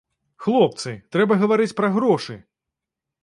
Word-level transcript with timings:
Хлопцы, 0.45 0.93
трэба 1.15 1.37
гаварыць 1.43 1.77
пра 1.79 1.91
грошы! 1.97 2.39